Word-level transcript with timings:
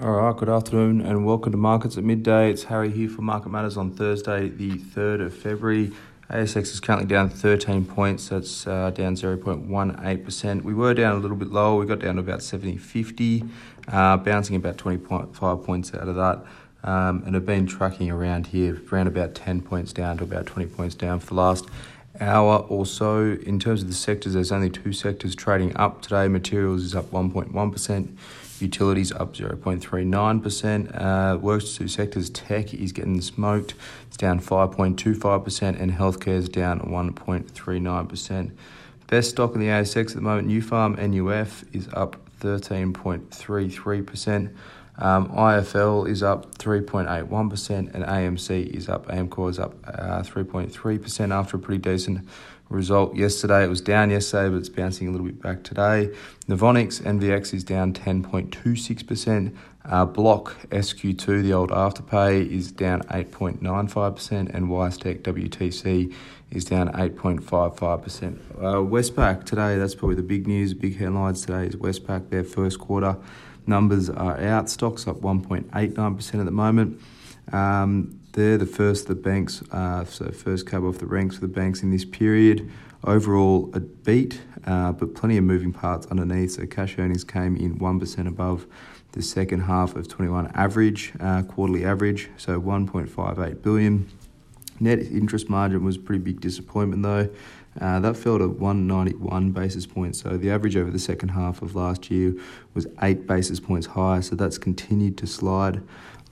All 0.00 0.12
right, 0.12 0.34
good 0.34 0.48
afternoon 0.48 1.02
and 1.02 1.26
welcome 1.26 1.52
to 1.52 1.58
Markets 1.58 1.98
at 1.98 2.02
Midday. 2.02 2.50
It's 2.50 2.64
Harry 2.64 2.90
here 2.90 3.10
for 3.10 3.20
Market 3.20 3.50
Matters 3.50 3.76
on 3.76 3.90
Thursday, 3.90 4.48
the 4.48 4.78
3rd 4.78 5.26
of 5.26 5.36
February. 5.36 5.92
ASX 6.30 6.62
is 6.62 6.80
currently 6.80 7.06
down 7.06 7.28
13 7.28 7.84
points, 7.84 8.30
that's 8.30 8.66
uh, 8.66 8.90
down 8.90 9.16
0.18%. 9.16 10.62
We 10.62 10.72
were 10.72 10.94
down 10.94 11.16
a 11.16 11.18
little 11.18 11.36
bit 11.36 11.48
lower, 11.48 11.78
we 11.78 11.84
got 11.84 11.98
down 11.98 12.14
to 12.14 12.22
about 12.22 12.40
70.50, 12.40 13.50
uh, 13.88 14.16
bouncing 14.16 14.56
about 14.56 14.78
25 14.78 15.62
points 15.62 15.92
out 15.92 16.08
of 16.08 16.16
that. 16.16 16.42
Um, 16.84 17.22
and 17.26 17.34
have 17.34 17.44
been 17.44 17.66
tracking 17.66 18.10
around 18.10 18.46
here, 18.46 18.80
around 18.90 19.08
about 19.08 19.34
10 19.34 19.60
points 19.60 19.92
down 19.92 20.16
to 20.16 20.24
about 20.24 20.46
20 20.46 20.70
points 20.70 20.94
down 20.94 21.20
for 21.20 21.26
the 21.26 21.34
last 21.34 21.66
hour 22.22 22.64
or 22.68 22.86
so. 22.86 23.36
In 23.42 23.58
terms 23.58 23.82
of 23.82 23.88
the 23.88 23.94
sectors, 23.94 24.34
there's 24.34 24.52
only 24.52 24.70
two 24.70 24.92
sectors 24.92 25.34
trading 25.34 25.76
up 25.76 26.02
today. 26.02 26.28
Materials 26.28 26.82
is 26.82 26.94
up 26.94 27.10
1.1%, 27.10 28.16
utilities 28.60 29.10
up 29.12 29.34
0.39%. 29.34 30.94
Uh, 30.94 31.36
worst 31.38 31.76
two 31.76 31.88
sectors, 31.88 32.30
tech 32.30 32.72
is 32.72 32.92
getting 32.92 33.20
smoked. 33.20 33.74
It's 34.06 34.16
down 34.16 34.38
5.25%, 34.40 35.80
and 35.80 35.92
healthcare 35.92 36.36
is 36.36 36.48
down 36.48 36.80
1.39%. 36.80 38.52
Best 39.08 39.30
stock 39.30 39.54
in 39.54 39.60
the 39.60 39.66
ASX 39.66 40.10
at 40.10 40.14
the 40.14 40.20
moment, 40.22 40.48
Nufarm 40.48 40.96
NUF 40.96 41.64
is 41.74 41.88
up 41.92 42.16
13.33%. 42.40 44.54
Um, 44.98 45.28
IFL 45.30 46.08
is 46.08 46.22
up 46.22 46.58
3.81% 46.58 47.94
and 47.94 48.04
AMC 48.04 48.66
is 48.68 48.88
up, 48.88 49.06
Amcor 49.08 49.50
is 49.50 49.58
up 49.58 49.74
uh, 49.84 50.22
3.3% 50.22 51.32
after 51.32 51.56
a 51.56 51.60
pretty 51.60 51.80
decent 51.80 52.28
result 52.68 53.14
yesterday. 53.16 53.64
It 53.64 53.68
was 53.68 53.80
down 53.80 54.10
yesterday, 54.10 54.50
but 54.50 54.56
it's 54.56 54.68
bouncing 54.68 55.08
a 55.08 55.10
little 55.10 55.26
bit 55.26 55.40
back 55.40 55.62
today. 55.62 56.10
Novonix 56.46 57.00
NVX 57.02 57.54
is 57.54 57.64
down 57.64 57.92
10.26%. 57.92 59.54
Uh, 59.84 60.04
Block 60.04 60.56
SQ2, 60.70 61.42
the 61.42 61.52
old 61.52 61.70
Afterpay, 61.70 62.48
is 62.48 62.70
down 62.70 63.02
8.95%, 63.04 64.54
and 64.54 64.68
WiseTech 64.68 65.22
WTC 65.22 66.14
is 66.50 66.64
down 66.64 66.92
8.55%. 66.92 68.38
Uh, 68.56 68.62
Westpac 68.76 69.44
today, 69.44 69.76
that's 69.78 69.94
probably 69.94 70.14
the 70.14 70.22
big 70.22 70.46
news, 70.46 70.72
big 70.74 70.98
headlines 70.98 71.44
today 71.44 71.66
is 71.66 71.76
Westpac, 71.76 72.30
their 72.30 72.44
first 72.44 72.78
quarter 72.78 73.16
numbers 73.66 74.10
are 74.10 74.38
out. 74.38 74.70
Stocks 74.70 75.06
up 75.06 75.16
1.89% 75.16 76.34
at 76.38 76.44
the 76.44 76.50
moment. 76.50 77.00
Um, 77.52 78.20
they're 78.32 78.58
the 78.58 78.66
first 78.66 79.08
the 79.08 79.14
banks, 79.14 79.62
uh, 79.72 80.04
so 80.04 80.30
first 80.30 80.66
cab 80.66 80.84
off 80.84 80.98
the 80.98 81.06
ranks 81.06 81.34
for 81.36 81.42
the 81.42 81.48
banks 81.48 81.82
in 81.82 81.90
this 81.90 82.04
period. 82.04 82.70
Overall, 83.04 83.70
a 83.74 83.80
beat, 83.80 84.40
uh, 84.64 84.92
but 84.92 85.14
plenty 85.14 85.36
of 85.36 85.44
moving 85.44 85.72
parts 85.72 86.06
underneath. 86.06 86.52
So 86.52 86.66
cash 86.66 86.98
earnings 86.98 87.24
came 87.24 87.56
in 87.56 87.78
1% 87.78 88.26
above 88.26 88.66
the 89.12 89.22
second 89.22 89.60
half 89.60 89.94
of 89.96 90.08
21 90.08 90.50
average, 90.54 91.12
uh, 91.20 91.42
quarterly 91.42 91.84
average, 91.84 92.30
so 92.38 92.60
1.58 92.60 93.62
billion. 93.62 94.08
Net 94.80 95.00
interest 95.00 95.50
margin 95.50 95.84
was 95.84 95.96
a 95.96 96.00
pretty 96.00 96.22
big 96.22 96.40
disappointment 96.40 97.02
though. 97.02 97.28
Uh, 97.80 98.00
that 98.00 98.16
fell 98.16 98.38
to 98.38 98.48
191 98.48 99.50
basis 99.50 99.86
points. 99.86 100.20
So 100.20 100.36
the 100.36 100.50
average 100.50 100.76
over 100.76 100.90
the 100.90 100.98
second 100.98 101.30
half 101.30 101.62
of 101.62 101.74
last 101.74 102.10
year 102.10 102.34
was 102.74 102.86
eight 103.02 103.26
basis 103.26 103.60
points 103.60 103.86
higher. 103.86 104.22
So 104.22 104.36
that's 104.36 104.58
continued 104.58 105.16
to 105.18 105.26
slide. 105.26 105.82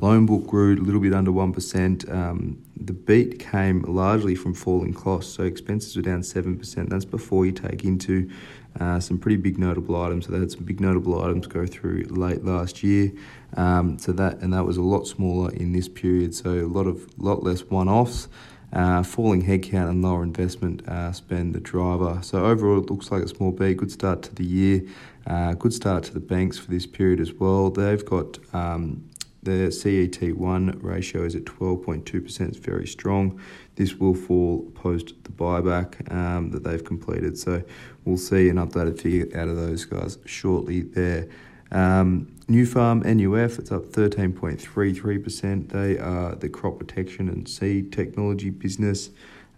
Loan 0.00 0.26
book 0.26 0.46
grew 0.46 0.76
a 0.76 0.82
little 0.82 1.00
bit 1.00 1.12
under 1.12 1.32
1%. 1.32 2.12
Um, 2.12 2.62
the 2.76 2.92
beat 2.92 3.40
came 3.40 3.82
largely 3.82 4.36
from 4.36 4.54
falling 4.54 4.94
costs. 4.94 5.34
So 5.34 5.42
expenses 5.42 5.96
were 5.96 6.02
down 6.02 6.20
7%. 6.20 6.88
That's 6.88 7.04
before 7.04 7.46
you 7.46 7.52
take 7.52 7.84
into 7.84 8.30
uh, 8.78 9.00
some 9.00 9.18
pretty 9.18 9.36
big 9.36 9.58
notable 9.58 10.00
items. 10.00 10.26
So 10.26 10.32
they 10.32 10.38
had 10.38 10.52
some 10.52 10.62
big 10.64 10.80
notable 10.80 11.22
items 11.22 11.48
go 11.48 11.66
through 11.66 12.04
late 12.10 12.44
last 12.44 12.84
year. 12.84 13.12
Um, 13.56 13.98
so 13.98 14.12
that 14.12 14.38
and 14.38 14.52
that 14.52 14.64
was 14.64 14.76
a 14.76 14.82
lot 14.82 15.06
smaller 15.06 15.50
in 15.52 15.72
this 15.72 15.88
period. 15.88 16.34
So 16.34 16.50
a 16.50 16.68
lot 16.68 16.86
of 16.86 17.06
lot 17.18 17.42
less 17.42 17.62
one-offs. 17.62 18.28
Uh, 18.72 19.02
falling 19.02 19.42
headcount 19.42 19.88
and 19.88 20.02
lower 20.02 20.22
investment 20.22 20.86
uh, 20.88 21.10
spend 21.10 21.54
the 21.54 21.60
driver. 21.60 22.18
So 22.22 22.44
overall, 22.44 22.82
it 22.82 22.90
looks 22.90 23.10
like 23.10 23.22
a 23.22 23.28
small 23.28 23.50
beat. 23.50 23.78
Good 23.78 23.90
start 23.90 24.22
to 24.24 24.34
the 24.34 24.44
year. 24.44 24.82
Uh, 25.26 25.54
good 25.54 25.72
start 25.72 26.04
to 26.04 26.12
the 26.12 26.20
banks 26.20 26.58
for 26.58 26.70
this 26.70 26.86
period 26.86 27.18
as 27.20 27.32
well. 27.32 27.70
They've 27.70 28.04
got 28.04 28.38
um, 28.52 29.08
the 29.42 29.68
CET1 29.68 30.82
ratio 30.82 31.22
is 31.22 31.34
at 31.34 31.44
12.2%. 31.44 32.48
It's 32.48 32.58
very 32.58 32.86
strong. 32.86 33.40
This 33.76 33.94
will 33.94 34.14
fall 34.14 34.70
post 34.74 35.14
the 35.24 35.30
buyback 35.30 36.12
um, 36.12 36.50
that 36.50 36.64
they've 36.64 36.84
completed. 36.84 37.38
So 37.38 37.62
we'll 38.04 38.16
see 38.18 38.48
an 38.48 38.56
updated 38.56 39.00
figure 39.00 39.26
out 39.38 39.48
of 39.48 39.56
those 39.56 39.84
guys 39.84 40.18
shortly 40.26 40.82
there. 40.82 41.28
Um, 41.70 42.34
Farm 42.66 43.00
NUF, 43.00 43.58
it's 43.58 43.70
up 43.70 43.84
13.33%. 43.86 45.68
They 45.68 45.98
are 45.98 46.34
the 46.34 46.48
crop 46.48 46.78
protection 46.78 47.28
and 47.28 47.48
seed 47.48 47.92
technology 47.92 48.50
business. 48.50 49.10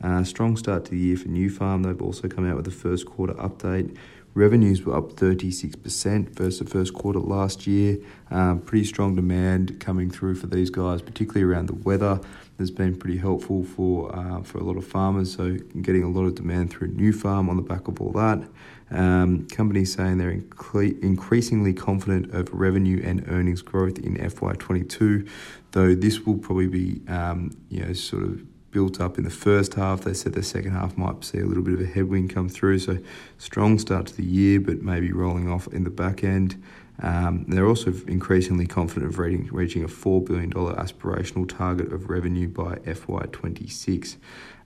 Uh, 0.02 0.24
strong 0.24 0.56
start 0.56 0.86
to 0.86 0.90
the 0.92 0.98
year 0.98 1.16
for 1.16 1.28
Nufarm. 1.28 1.84
They've 1.84 2.00
also 2.00 2.26
come 2.26 2.48
out 2.48 2.56
with 2.56 2.64
the 2.64 2.70
first 2.70 3.06
quarter 3.06 3.34
update. 3.34 3.96
Revenues 4.34 4.84
were 4.84 4.96
up 4.96 5.12
36% 5.12 6.30
versus 6.30 6.60
the 6.60 6.64
first 6.64 6.94
quarter 6.94 7.18
last 7.18 7.66
year. 7.66 7.98
Um, 8.30 8.60
pretty 8.60 8.84
strong 8.84 9.16
demand 9.16 9.80
coming 9.80 10.08
through 10.08 10.36
for 10.36 10.46
these 10.46 10.70
guys, 10.70 11.02
particularly 11.02 11.42
around 11.42 11.66
the 11.66 11.74
weather. 11.74 12.20
Has 12.58 12.70
been 12.70 12.96
pretty 12.96 13.16
helpful 13.16 13.64
for 13.64 14.14
uh, 14.14 14.42
for 14.42 14.58
a 14.58 14.62
lot 14.62 14.76
of 14.76 14.86
farmers. 14.86 15.34
So 15.34 15.56
getting 15.80 16.02
a 16.02 16.10
lot 16.10 16.26
of 16.26 16.34
demand 16.34 16.70
through 16.70 16.92
Nufarm 16.94 17.48
on 17.48 17.56
the 17.56 17.62
back 17.62 17.88
of 17.88 18.02
all 18.02 18.12
that. 18.12 18.46
Um, 18.90 19.46
companies 19.48 19.94
saying 19.94 20.18
they're 20.18 20.34
incre- 20.34 21.00
increasingly 21.02 21.72
confident 21.72 22.34
of 22.34 22.52
revenue 22.52 23.00
and 23.02 23.24
earnings 23.28 23.62
growth 23.62 23.98
in 23.98 24.16
FY22, 24.16 25.26
though 25.70 25.94
this 25.94 26.26
will 26.26 26.36
probably 26.36 26.66
be 26.66 27.00
um, 27.08 27.50
you 27.70 27.82
know 27.82 27.94
sort 27.94 28.24
of 28.24 28.42
built 28.70 29.00
up 29.00 29.18
in 29.18 29.24
the 29.24 29.30
first 29.30 29.74
half. 29.74 30.02
They 30.02 30.14
said 30.14 30.32
the 30.32 30.42
second 30.42 30.72
half 30.72 30.96
might 30.96 31.24
see 31.24 31.38
a 31.38 31.46
little 31.46 31.62
bit 31.62 31.74
of 31.74 31.80
a 31.80 31.86
headwind 31.86 32.30
come 32.30 32.48
through. 32.48 32.78
So 32.80 32.98
strong 33.38 33.78
start 33.78 34.06
to 34.08 34.16
the 34.16 34.24
year, 34.24 34.60
but 34.60 34.82
maybe 34.82 35.12
rolling 35.12 35.50
off 35.50 35.66
in 35.68 35.84
the 35.84 35.90
back 35.90 36.22
end. 36.24 36.62
Um, 37.02 37.46
they're 37.48 37.66
also 37.66 37.92
increasingly 38.06 38.66
confident 38.66 39.10
of 39.10 39.18
reaching, 39.18 39.48
reaching 39.52 39.82
a 39.82 39.88
$4 39.88 40.24
billion 40.24 40.52
aspirational 40.52 41.48
target 41.48 41.92
of 41.92 42.10
revenue 42.10 42.48
by 42.48 42.76
FY26. 42.76 44.16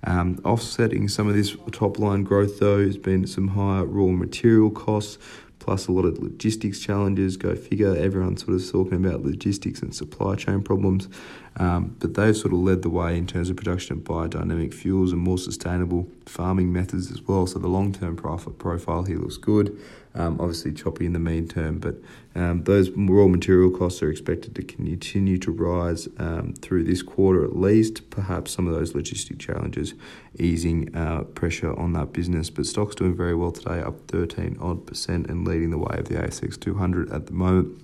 Um, 0.07 0.41
offsetting 0.45 1.09
some 1.09 1.29
of 1.29 1.35
this 1.35 1.57
top 1.73 1.99
line 1.99 2.25
growth, 2.25 2.59
though, 2.59 2.85
has 2.85 2.99
been 2.99 3.27
some 3.27 3.49
higher 3.49 3.85
raw 3.85 4.09
material 4.09 4.71
costs, 4.71 5.19
plus 5.65 5.89
a 5.89 5.93
lot 5.93 6.05
of 6.05 6.19
logistics 6.19 6.79
challenges. 6.79 7.39
Go 7.39 7.57
figure, 7.57 7.97
everyone's 7.97 8.45
sort 8.45 8.55
of 8.55 8.71
talking 8.71 9.05
about 9.05 9.25
logistics 9.25 9.81
and 9.81 9.95
supply 9.95 10.35
chain 10.35 10.63
problems. 10.63 11.09
Um, 11.57 11.97
but 12.01 12.15
they've 12.15 12.37
sort 12.37 12.53
of 12.53 12.59
led 12.59 12.83
the 12.83 12.91
way 12.91 13.17
in 13.17 13.27
terms 13.27 13.49
of 13.49 13.57
production 13.57 13.97
of 13.97 14.05
biodynamic 14.05 14.75
fuels 14.75 15.11
and 15.13 15.23
more 15.23 15.39
sustainable 15.39 16.07
farming 16.27 16.73
methods 16.73 17.11
as 17.11 17.23
well. 17.23 17.47
So 17.47 17.59
the 17.59 17.69
long 17.69 17.93
term 17.93 18.17
profit 18.17 18.59
profile 18.59 19.05
here 19.05 19.19
looks 19.19 19.37
good. 19.37 19.79
Um, 20.17 20.41
obviously, 20.41 20.73
choppy 20.73 21.07
in 21.07 21.13
the 21.13 21.19
mean 21.19 21.49
term, 21.49 21.81
but 21.81 21.97
um, 22.37 22.63
those 22.65 22.91
raw 22.91 23.27
material 23.27 23.71
costs 23.71 24.01
are 24.01 24.11
expected 24.11 24.55
to 24.55 24.63
continue 24.63 25.39
to 25.39 25.51
rise 25.51 26.07
um, 26.19 26.55
through 26.55 26.85
this 26.85 27.03
quarter 27.03 27.45
at 27.45 27.57
least. 27.57 28.11
Perhaps 28.11 28.53
some 28.53 28.69
of 28.69 28.75
those 28.75 28.93
logistic 28.93 29.41
challenges 29.41 29.95
easing 30.39 30.95
uh, 30.95 31.23
pressure 31.23 31.77
on 31.77 31.95
that 31.95 32.13
business. 32.13 32.49
But 32.49 32.67
stocks 32.67 32.95
doing 32.95 33.17
very 33.17 33.35
well 33.35 33.51
today, 33.51 33.81
up 33.81 34.07
13 34.07 34.57
odd 34.61 34.87
percent 34.87 35.27
and 35.29 35.47
leading 35.47 35.71
the 35.71 35.79
way 35.79 35.97
of 35.99 36.09
the 36.09 36.15
ASX 36.15 36.61
200 36.61 37.11
at 37.11 37.27
the 37.27 37.33
moment. 37.33 37.81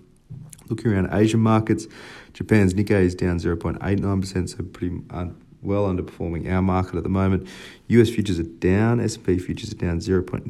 Looking 0.68 0.92
around 0.92 1.12
Asian 1.12 1.40
markets, 1.40 1.88
Japan's 2.32 2.74
Nikkei 2.74 3.02
is 3.02 3.16
down 3.16 3.40
0.89%, 3.40 4.48
so 4.48 4.62
pretty 4.62 5.00
uh, 5.10 5.26
well 5.62 5.86
underperforming 5.86 6.50
our 6.50 6.62
market 6.62 6.96
at 6.96 7.02
the 7.02 7.08
moment. 7.08 7.46
US 7.88 8.08
futures 8.08 8.38
are 8.38 8.44
down, 8.44 9.00
S&P 9.00 9.38
futures 9.38 9.72
are 9.72 9.76
down 9.76 9.98
0.92%, 9.98 10.46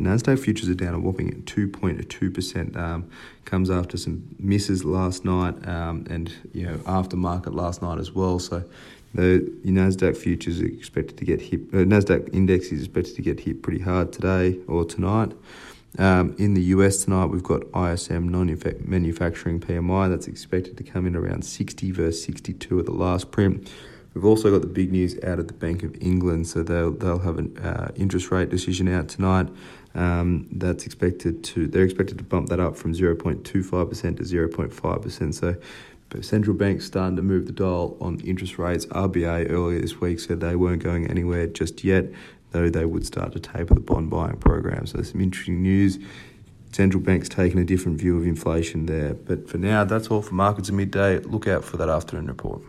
Nasdaq 0.00 0.38
futures 0.38 0.68
are 0.68 0.74
down 0.74 0.94
a 0.94 1.00
whopping 1.00 1.42
2.2%. 1.42 2.76
Um, 2.76 3.10
comes 3.44 3.70
after 3.70 3.96
some 3.96 4.22
misses 4.38 4.84
last 4.84 5.24
night 5.24 5.66
um, 5.68 6.06
and 6.08 6.32
you 6.52 6.64
know 6.64 6.80
after 6.86 7.16
market 7.16 7.54
last 7.54 7.82
night 7.82 7.98
as 7.98 8.12
well. 8.12 8.38
So 8.38 8.64
the 9.14 9.52
Nasdaq 9.64 10.16
futures 10.16 10.60
are 10.60 10.66
expected 10.66 11.16
to 11.18 11.24
get 11.24 11.40
hit. 11.40 11.60
Uh, 11.72 11.78
Nasdaq 11.78 12.32
index 12.32 12.72
is 12.72 12.84
expected 12.84 13.16
to 13.16 13.22
get 13.22 13.40
hit 13.40 13.62
pretty 13.62 13.80
hard 13.80 14.12
today 14.12 14.58
or 14.68 14.84
tonight. 14.84 15.32
Um, 15.98 16.34
in 16.38 16.54
the 16.54 16.62
US 16.76 17.04
tonight, 17.04 17.26
we've 17.26 17.42
got 17.42 17.64
ISM 17.74 18.28
non-manufacturing 18.28 19.60
PMI 19.60 20.08
that's 20.08 20.26
expected 20.26 20.78
to 20.78 20.84
come 20.84 21.06
in 21.06 21.14
around 21.14 21.44
60 21.44 21.90
versus 21.90 22.24
62 22.24 22.80
at 22.80 22.86
the 22.86 22.92
last 22.92 23.30
print. 23.30 23.70
We've 24.14 24.24
also 24.24 24.50
got 24.50 24.60
the 24.60 24.66
big 24.66 24.92
news 24.92 25.16
out 25.24 25.38
of 25.38 25.48
the 25.48 25.54
Bank 25.54 25.82
of 25.82 25.96
England, 26.00 26.46
so 26.46 26.62
they'll 26.62 26.92
they'll 26.92 27.18
have 27.20 27.38
an 27.38 27.56
uh, 27.58 27.90
interest 27.96 28.30
rate 28.30 28.50
decision 28.50 28.88
out 28.88 29.08
tonight. 29.08 29.48
Um, 29.94 30.48
that's 30.52 30.86
expected 30.86 31.44
to 31.44 31.66
they're 31.66 31.84
expected 31.84 32.18
to 32.18 32.24
bump 32.24 32.48
that 32.48 32.60
up 32.60 32.76
from 32.76 32.94
0.25% 32.94 33.42
to 33.42 34.22
0.5%. 34.22 35.34
So 35.34 35.56
central 36.20 36.54
banks 36.54 36.84
starting 36.84 37.16
to 37.16 37.22
move 37.22 37.46
the 37.46 37.52
dial 37.52 37.96
on 38.00 38.20
interest 38.20 38.58
rates. 38.58 38.86
RBA 38.86 39.50
earlier 39.50 39.80
this 39.80 40.00
week 40.00 40.20
said 40.20 40.40
they 40.40 40.56
weren't 40.56 40.82
going 40.82 41.06
anywhere 41.06 41.46
just 41.46 41.84
yet 41.84 42.06
though 42.52 42.68
they 42.70 42.84
would 42.84 43.04
start 43.04 43.32
to 43.32 43.40
taper 43.40 43.74
the 43.74 43.80
bond 43.80 44.10
buying 44.10 44.36
program. 44.36 44.86
So, 44.86 45.02
some 45.02 45.20
interesting 45.20 45.62
news 45.62 45.98
central 46.70 47.02
banks 47.02 47.28
taking 47.28 47.58
a 47.60 47.64
different 47.64 47.98
view 47.98 48.16
of 48.16 48.26
inflation 48.26 48.86
there. 48.86 49.12
But 49.12 49.48
for 49.48 49.58
now, 49.58 49.84
that's 49.84 50.08
all 50.08 50.22
for 50.22 50.34
markets 50.34 50.70
at 50.70 50.74
midday. 50.74 51.18
Look 51.18 51.46
out 51.46 51.64
for 51.64 51.76
that 51.76 51.90
afternoon 51.90 52.28
report. 52.28 52.62